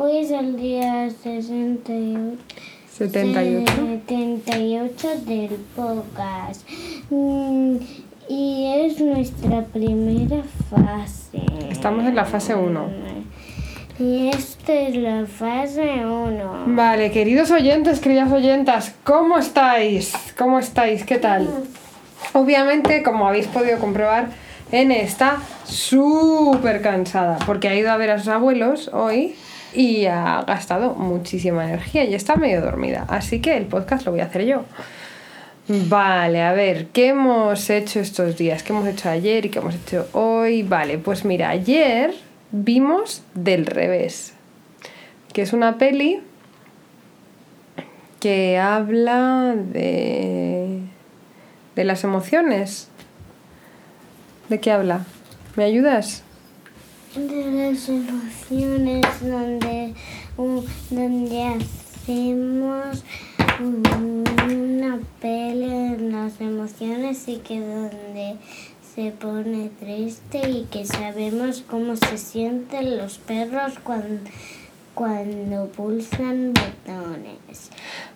[0.00, 2.38] Hoy es el día 68.
[2.88, 3.72] 78.
[4.06, 6.64] 78 del podcast.
[7.10, 7.78] Mm,
[8.28, 11.42] Y es nuestra primera fase.
[11.68, 12.88] Estamos en la fase 1.
[13.98, 16.64] Y esta es la fase 1.
[16.68, 20.12] Vale, queridos oyentes, queridas oyentas, ¿cómo estáis?
[20.38, 21.02] ¿Cómo estáis?
[21.02, 21.48] ¿Qué tal?
[22.34, 24.28] Obviamente, como habéis podido comprobar,
[24.70, 29.34] N está súper cansada porque ha ido a ver a sus abuelos hoy
[29.74, 33.04] y ha gastado muchísima energía y está medio dormida.
[33.08, 34.64] Así que el podcast lo voy a hacer yo.
[35.68, 38.62] Vale, a ver, ¿qué hemos hecho estos días?
[38.62, 40.62] ¿Qué hemos hecho ayer y qué hemos hecho hoy?
[40.62, 42.14] Vale, pues mira, ayer
[42.50, 44.32] vimos Del Revés,
[45.34, 46.20] que es una peli
[48.18, 50.80] que habla de,
[51.76, 52.88] de las emociones.
[54.48, 55.04] ¿De qué habla?
[55.56, 56.24] ¿Me ayudas?
[57.18, 59.92] De las emociones donde,
[60.88, 63.02] donde hacemos
[63.60, 68.36] una pelea en las emociones y que donde
[68.94, 74.30] se pone triste y que sabemos cómo se sienten los perros cuando,
[74.94, 77.70] cuando pulsan botones.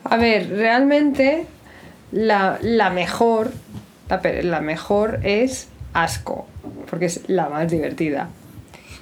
[0.04, 1.46] A ver, realmente
[2.12, 3.50] la, la mejor,
[4.08, 6.46] la, la mejor es Asco,
[6.88, 8.30] porque es la más divertida.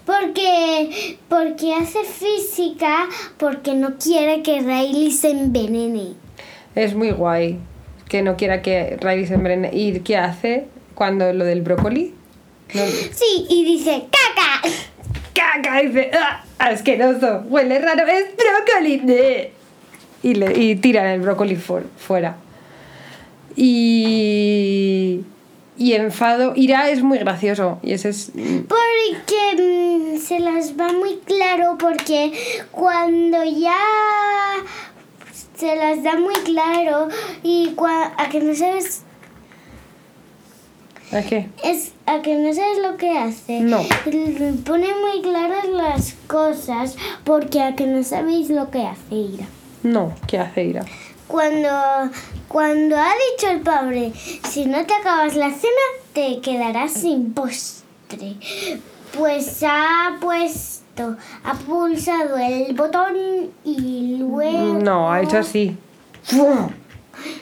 [0.06, 6.15] Porque, porque hace física, porque no quiere que Riley se envenene.
[6.75, 7.59] Es muy guay
[8.09, 9.71] que no quiera que Riley se envenene.
[9.73, 12.15] ¿Y qué hace cuando lo del brócoli?
[12.75, 14.69] No- Sí, y dice caca.
[15.34, 15.81] ¡Caca!
[15.81, 16.45] Dice, ¡ah!
[16.59, 17.45] ¡Asqueroso!
[17.48, 18.05] ¡Huele raro!
[18.06, 19.51] ¡Es brócoli!
[20.23, 22.37] Y, le, y tiran el brócoli fu- fuera.
[23.56, 25.21] Y...
[25.78, 26.53] Y enfado...
[26.56, 27.78] Ira es muy gracioso.
[27.83, 28.31] Y ese es...
[28.34, 29.69] Porque mm,
[30.41, 32.33] se las va muy claro, porque
[32.70, 33.77] cuando ya
[35.55, 37.08] se las da muy claro
[37.42, 39.02] y cua- a que no sabes
[41.12, 41.48] ¿A qué?
[41.62, 43.60] es a que no sabes lo que hace.
[43.60, 43.82] No.
[44.65, 49.44] Pone muy claras las cosas porque a que no sabéis lo que hace Ira.
[49.82, 50.84] No, ¿qué hace Ira?
[51.26, 51.69] Cuando,
[52.48, 54.12] cuando ha dicho el pobre,
[54.48, 55.84] si no te acabas la cena,
[56.15, 58.36] te quedarás sin postre.
[59.16, 63.16] Pues ha puesto, ha pulsado el botón
[63.65, 64.78] y luego...
[64.82, 65.76] No, ha hecho así.
[66.22, 66.71] ¡Fum!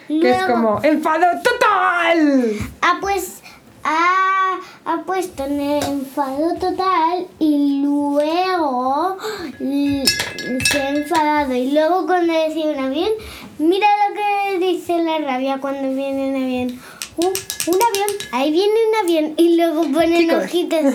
[0.08, 2.52] Que es luego como enfado total.
[2.80, 3.42] Ha, pues,
[3.84, 9.18] ha, ha puesto en el enfado total y luego
[9.58, 11.54] se ha enfadado.
[11.54, 13.10] Y luego cuando decía un avión,
[13.58, 16.80] mira lo que dice la rabia cuando viene un avión.
[17.18, 19.34] Uh, un avión, ahí viene un avión.
[19.36, 20.44] Y luego ponen Chicos.
[20.44, 20.94] ojitos.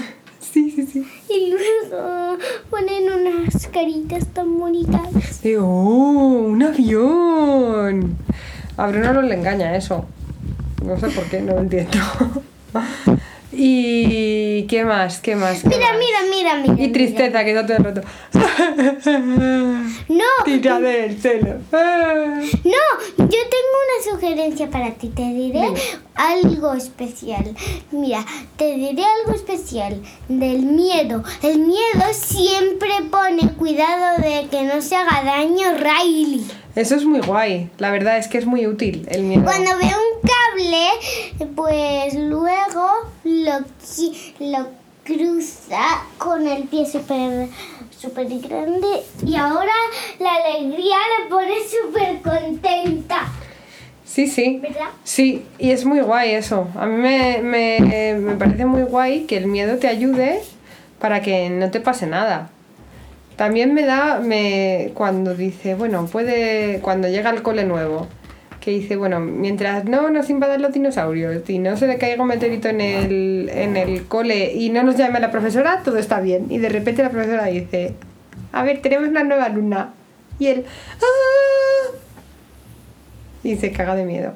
[0.54, 1.04] Sí, sí, sí.
[1.30, 2.38] Y luego
[2.70, 5.42] ponen unas caritas tan bonitas.
[5.42, 6.44] Digo, ¡oh!
[6.46, 8.16] ¡Un avión!
[8.78, 10.06] A Bruno no le engaña eso.
[10.86, 11.98] No sé por qué, no lo entiendo.
[13.56, 15.20] ¿Y qué más?
[15.20, 15.62] ¿Qué más?
[15.64, 16.00] ¿Qué Mira, más?
[16.00, 16.74] mira, mira, mira.
[16.74, 16.94] Y mira.
[16.94, 18.02] tristeza, que está todo el rato.
[20.10, 21.56] No, Tira del celo.
[21.72, 22.84] No,
[23.18, 25.10] yo tengo una sugerencia para ti.
[25.10, 25.80] Te diré Venga.
[26.16, 27.56] algo especial.
[27.92, 28.26] Mira,
[28.58, 31.24] te diré algo especial del miedo.
[31.42, 36.46] El miedo siempre pone cuidado de que no se haga daño Riley.
[36.76, 37.70] Eso es muy guay.
[37.78, 39.44] La verdad es que es muy útil el miedo.
[39.44, 40.13] Cuando ve un
[41.56, 42.90] pues luego
[43.24, 43.60] lo,
[44.40, 44.68] lo
[45.04, 47.50] cruza con el pie súper
[47.98, 49.74] super grande y ahora
[50.20, 53.28] la alegría le pone súper contenta.
[54.06, 54.60] Sí, sí.
[54.62, 54.90] ¿Verdad?
[55.04, 56.68] Sí, y es muy guay eso.
[56.76, 60.42] A mí me, me, me parece muy guay que el miedo te ayude
[61.00, 62.50] para que no te pase nada.
[63.36, 68.08] También me da, me, cuando dice, bueno, puede, cuando llega al cole nuevo,
[68.64, 72.30] que dice, bueno, mientras no nos invadan los dinosaurios y no se le caiga un
[72.30, 76.48] meteorito en el, en el cole y no nos llame la profesora, todo está bien.
[76.50, 77.94] Y de repente la profesora dice,
[78.54, 79.94] a ver, tenemos una nueva alumna.
[80.40, 80.66] Y él,
[81.02, 81.92] ¡ah!
[83.44, 84.34] Y se caga de miedo.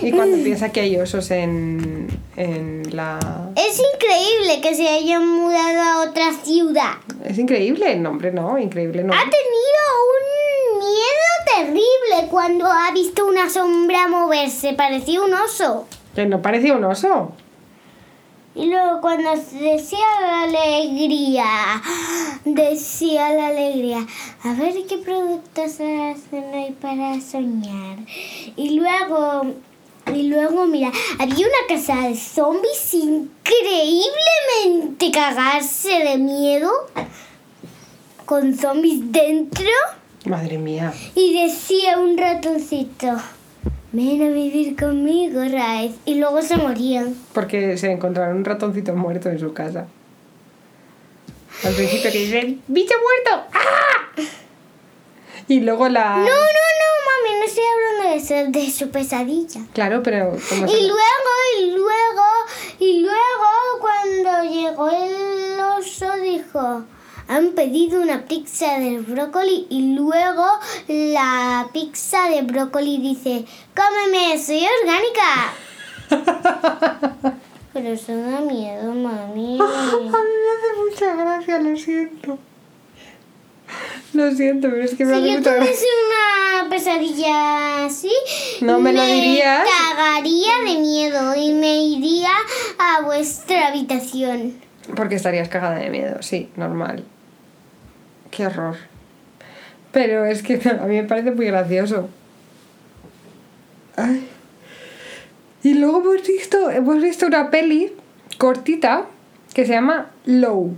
[0.00, 3.50] Y cuando piensa que hay osos en, en la...
[3.54, 6.94] Es increíble que se hayan mudado a otra ciudad.
[7.22, 9.12] Es increíble, no, hombre, no, increíble, no.
[9.12, 10.17] Ha tenido un
[11.78, 14.74] miedo terrible cuando ha visto una sombra moverse.
[14.74, 15.86] Parecía un oso.
[16.14, 17.32] Que no parecía un oso.
[18.54, 21.46] Y luego cuando decía la alegría,
[22.44, 24.06] decía la alegría,
[24.42, 27.98] a ver qué productos hacen hoy para soñar.
[28.56, 29.54] Y luego,
[30.12, 30.90] y luego mira,
[31.20, 36.72] había una casa de zombies increíblemente cagarse de miedo.
[38.26, 39.70] con zombies dentro
[40.26, 40.92] Madre mía.
[41.14, 43.08] y decía un ratoncito,
[43.92, 45.92] ven a vivir conmigo, Raez.
[46.04, 47.14] Y luego se morían.
[47.32, 49.86] Porque se encontraron un ratoncito muerto en su casa.
[51.64, 53.48] Al principio que dicen, ¡bicho muerto!
[53.52, 54.22] ¡Ah!
[55.48, 56.18] Y luego la...
[56.18, 59.62] No, no, no, mami, no estoy hablando de eso, de su pesadilla.
[59.72, 62.24] Claro, pero Y luego, y luego,
[62.78, 63.48] y luego,
[63.80, 66.84] cuando llegó el oso, dijo,
[67.28, 70.44] han pedido una pizza de brócoli y luego
[70.88, 73.44] la pizza de brócoli dice,
[73.76, 75.52] cómeme, soy orgánica.
[77.72, 79.58] Pero eso da miedo, mami.
[79.60, 82.38] A mí me hace mucha gracia, lo siento.
[84.14, 85.72] Lo siento, pero es que me Si hace yo mucha gracia.
[85.74, 85.86] tuviese
[86.62, 88.10] una pesadilla así,
[88.62, 89.68] No me lo dirías.
[89.88, 92.30] cagaría de miedo y me iría
[92.78, 94.54] a vuestra habitación.
[94.96, 97.04] Porque estarías cagada de miedo, sí, normal.
[98.30, 98.76] Qué horror.
[99.92, 102.08] Pero es que a mí me parece muy gracioso.
[103.96, 104.28] Ay.
[105.62, 107.92] Y luego hemos visto, hemos visto una peli
[108.38, 109.06] cortita
[109.54, 110.74] que se llama Low.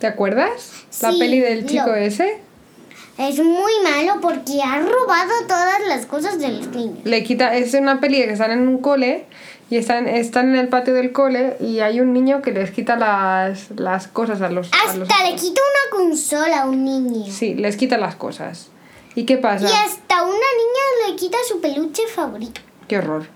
[0.00, 0.84] ¿Te acuerdas?
[1.00, 1.94] La Sí, peli del chico Low.
[1.94, 2.38] ese.
[3.18, 6.98] Es muy malo porque ha robado todas las cosas de los niños.
[7.04, 9.26] Le quita, es una peli que están en un cole
[9.70, 12.96] y están, están en el patio del cole y hay un niño que les quita
[12.96, 17.24] las, las cosas a los, a los- Hasta le quita una consola a un niño.
[17.32, 18.68] Sí, les quita las cosas.
[19.14, 19.66] ¿Y qué pasa?
[19.68, 22.60] Y hasta una niña le quita su peluche favorito.
[22.88, 23.26] Qué horror.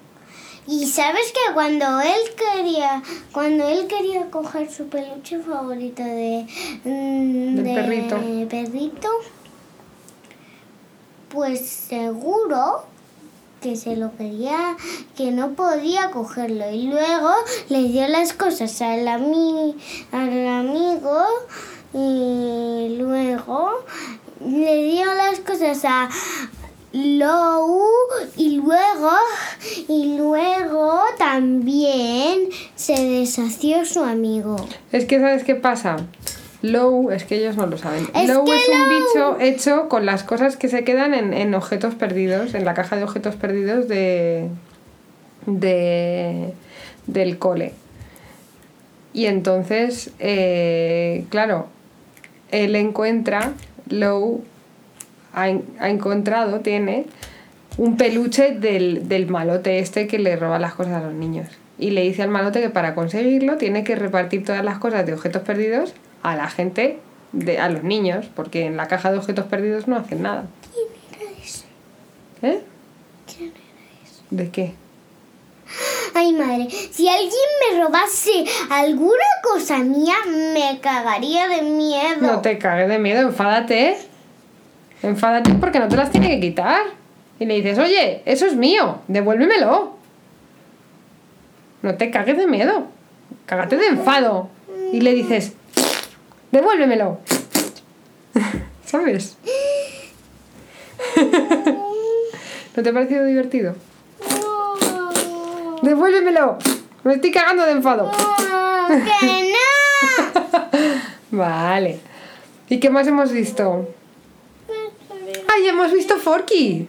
[0.69, 3.01] Y sabes que cuando él quería,
[3.33, 6.45] cuando él quería coger su peluche favorito de,
[6.85, 8.17] mm, de perrito.
[8.51, 9.09] perrito,
[11.29, 12.85] pues seguro
[13.61, 14.77] que se lo quería,
[15.17, 16.71] que no podía cogerlo.
[16.71, 17.31] Y luego
[17.69, 19.75] le dio las cosas al, ami-
[20.13, 21.25] al amigo
[21.95, 23.71] y luego
[24.47, 26.09] le dio las cosas a
[26.93, 27.83] Lou
[28.37, 29.11] y luego
[29.89, 34.57] y luego también se deshació su amigo.
[34.93, 35.97] Es que, ¿sabes qué pasa?
[36.73, 38.07] Low, es que ellos no lo saben.
[38.15, 38.89] Es Low es un Low-
[39.37, 42.97] bicho hecho con las cosas que se quedan en, en objetos perdidos, en la caja
[42.97, 44.49] de objetos perdidos de,
[45.47, 46.53] de
[47.07, 47.73] del cole.
[49.13, 51.67] Y entonces, eh, claro,
[52.51, 53.53] él encuentra,
[53.89, 54.43] Low
[55.33, 55.45] ha,
[55.79, 57.07] ha encontrado, tiene
[57.79, 61.49] un peluche del, del malote este que le roba las cosas a los niños.
[61.79, 65.13] Y le dice al malote que para conseguirlo tiene que repartir todas las cosas de
[65.13, 65.93] objetos perdidos
[66.33, 66.99] a la gente,
[67.33, 70.47] de, a los niños, porque en la caja de objetos perdidos no hacen nada.
[72.43, 72.61] ¿Eh?
[74.31, 74.75] ¿De qué?
[76.15, 82.21] Ay madre, si alguien me robase alguna cosa mía, me cagaría de miedo.
[82.21, 83.99] No te cagues de miedo, enfádate.
[85.03, 86.83] Enfádate porque no te las tiene que quitar.
[87.39, 89.95] Y le dices, oye, eso es mío, devuélvemelo.
[91.83, 92.87] No te cagues de miedo.
[93.45, 94.49] Cágate de enfado.
[94.93, 95.53] Y le dices,
[96.57, 97.19] devuélvemelo.
[98.85, 99.37] ¿Sabes?
[102.77, 103.75] ¿No te ha parecido divertido?
[105.83, 106.59] Devuélvemelo.
[107.05, 108.11] Me estoy cagando de enfado.
[108.11, 108.87] No,
[109.21, 109.59] que no.
[111.31, 112.01] Vale.
[112.69, 113.89] ¿Y qué más hemos visto?
[115.49, 116.89] ¡Ay, hemos visto Forky!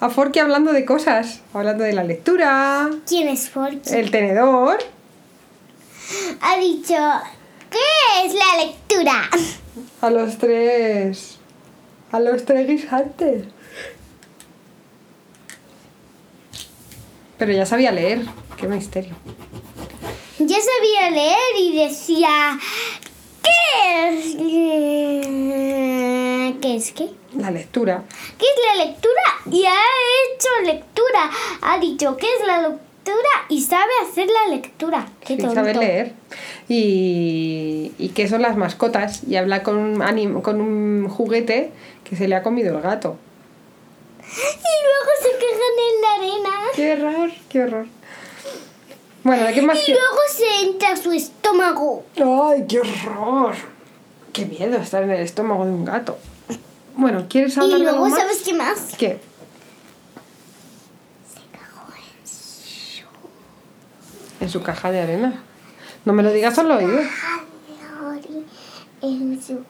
[0.00, 1.40] A Forky hablando de cosas.
[1.52, 3.94] Hablando de la lectura, ¿Quién es Forky?
[3.94, 4.78] el tenedor.
[6.40, 6.94] Ha dicho,
[7.70, 9.30] ¿qué es la lectura?
[10.00, 11.38] A los tres.
[12.12, 13.44] A los tres guisantes.
[17.38, 18.22] Pero ya sabía leer.
[18.56, 19.14] Qué misterio.
[20.38, 22.58] Ya sabía leer y decía,
[23.42, 24.36] ¿qué es?
[26.60, 27.10] ¿Qué es qué?
[27.36, 28.04] La lectura.
[28.38, 29.22] ¿Qué es la lectura?
[29.50, 31.30] Y ha hecho lectura.
[31.62, 33.30] Ha dicho, ¿qué es la lectura?
[33.48, 35.08] Y sabe hacer la lectura.
[35.24, 36.14] Qué Sí, sabe leer.
[36.72, 39.22] Y, y qué son las mascotas.
[39.28, 41.72] Y habla con un, anim- con un juguete
[42.04, 43.16] que se le ha comido el gato.
[44.22, 46.50] Y luego se quejan en la arena.
[46.76, 47.86] Qué horror, qué horror.
[49.24, 49.78] Bueno, ¿de qué más?
[49.82, 52.04] Y que- luego se entra a su estómago.
[52.16, 53.54] ¡Ay, qué horror!
[54.32, 56.18] Qué miedo estar en el estómago de un gato.
[56.94, 58.20] Bueno, ¿quieres Y hablar de algo luego, más?
[58.20, 58.94] ¿sabes qué más?
[58.96, 59.18] ¿Qué?
[64.40, 65.42] En su caja de arena.
[66.04, 66.98] No me lo digas al oído.
[69.02, 69.60] En su...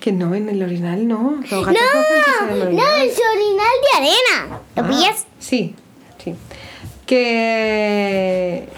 [0.00, 1.40] Que no, en el orinal no.
[1.50, 4.60] Los gatos No, en el no, en su orinal de arena.
[4.76, 5.26] ¿Lo Ah, pillas?
[5.40, 5.74] Sí,
[6.22, 6.34] sí.
[7.06, 8.68] Que...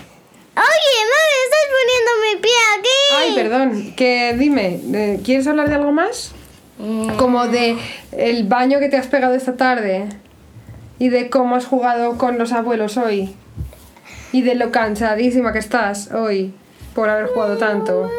[0.57, 2.99] Oye, mami, estás poniendo mi pie aquí.
[3.17, 6.33] Ay, perdón, que dime, eh, ¿quieres hablar de algo más?
[7.19, 7.77] Como de
[8.13, 10.09] el baño que te has pegado esta tarde
[10.99, 13.35] y de cómo has jugado con los abuelos hoy
[14.33, 16.53] y de lo cansadísima que estás hoy
[16.95, 18.11] por haber jugado tanto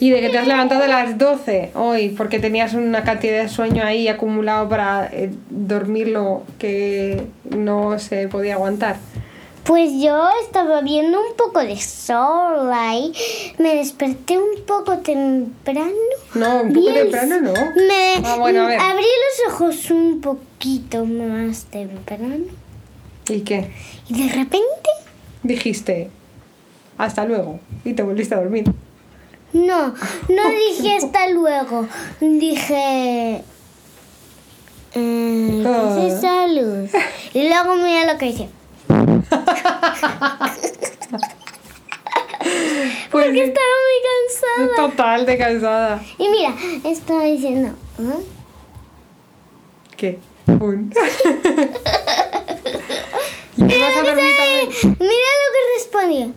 [0.00, 3.48] y de que te has levantado a las 12 hoy porque tenías una cantidad de
[3.48, 8.96] sueño ahí acumulado para eh, dormir lo que no se podía aguantar.
[9.64, 13.12] Pues yo estaba viendo un poco de sol ahí.
[13.58, 15.90] Me desperté un poco temprano.
[16.34, 17.52] No, un poco temprano no.
[17.52, 18.80] Me Ah, bueno, a ver.
[18.80, 22.46] abrí los ojos un poquito más temprano.
[23.28, 23.70] ¿Y qué?
[24.08, 24.64] Y de repente,
[25.48, 26.10] Dijiste,
[26.98, 28.64] hasta luego y te volviste a dormir.
[29.54, 29.88] no,
[30.28, 31.86] no dije hasta luego.
[32.20, 33.42] Dije.
[34.94, 35.94] Eh, Ah.
[35.96, 36.90] ¿qué es esa luz?
[37.34, 38.48] Y luego mira lo que hice.
[43.10, 44.88] Pues Porque estaba muy cansada.
[44.88, 46.02] total de cansada.
[46.18, 47.70] Y mira, estaba diciendo.
[47.98, 48.18] ¿ah?
[49.96, 50.18] ¿Qué?
[50.46, 50.92] Un.
[53.58, 54.02] ¿Y te vas a?
[54.02, 56.32] Mira lo que respondió.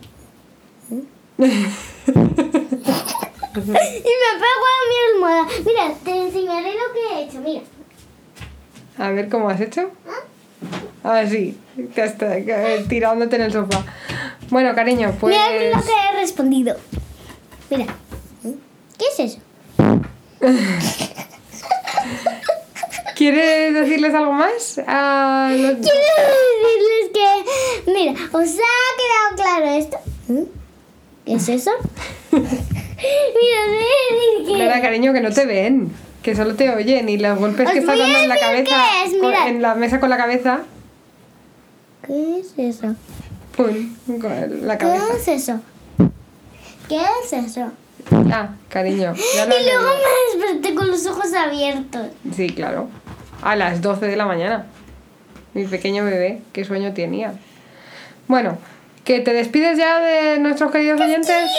[1.38, 1.42] y
[3.62, 5.44] me pego a mi almohada.
[5.64, 7.38] Mira, te enseñaré lo que he hecho.
[7.40, 7.62] Mira.
[8.98, 9.90] A ver cómo has hecho.
[11.04, 11.58] Ah, sí,
[11.94, 13.84] que está que- tirándote en el sofá.
[14.50, 15.34] Bueno, cariño, pues.
[15.34, 16.76] Mira lo que he respondido.
[17.70, 17.86] Mira.
[18.98, 19.38] ¿Qué es eso?
[23.22, 24.80] ¿Quieres decirles algo más?
[24.84, 26.12] A los- Quiero
[26.64, 27.92] decirles que.
[27.92, 29.96] Mira, ¿os ha quedado claro esto?
[30.26, 30.42] ¿Mm?
[31.24, 31.70] ¿Qué es eso?
[32.32, 32.42] mira,
[33.70, 34.82] mira, Clara, que.
[34.82, 35.92] cariño, que no te ven.
[36.20, 38.76] Que solo te oyen y los golpes Os que estás dando en la cabeza.
[39.08, 40.62] qué con- en la mesa con la cabeza.
[42.04, 42.96] ¿Qué es eso?
[43.56, 45.04] Pum, con la ¿Qué cabeza.
[45.16, 45.60] es eso?
[46.88, 47.70] ¿Qué es eso?
[48.32, 49.14] Ah, cariño.
[49.36, 49.84] Ya lo Y luego
[50.34, 52.08] me desperté con los ojos abiertos.
[52.34, 52.88] Sí, claro.
[53.42, 54.66] A las 12 de la mañana.
[55.54, 57.34] Mi pequeño bebé, qué sueño tenía.
[58.28, 58.56] Bueno,
[59.04, 61.50] que te despides ya de nuestros queridos oyentes.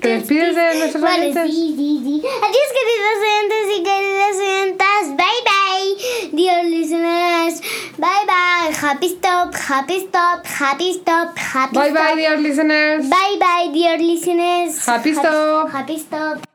[0.00, 1.50] ¿Te despides de nuestros Vale, oyentes?
[1.50, 2.22] sí, sí, sí.
[2.24, 5.16] Adiós, queridos oyentes y queridas oyentas.
[5.16, 6.36] Bye, bye.
[6.44, 7.60] Dear listeners.
[7.98, 8.74] Bye, bye.
[8.80, 12.04] Happy stop, happy stop, happy stop, happy Bye stop.
[12.04, 13.08] bye, dear listeners.
[13.08, 14.86] Bye, bye, dear listeners.
[14.86, 15.70] Happy stop.
[15.72, 16.45] Happy stop.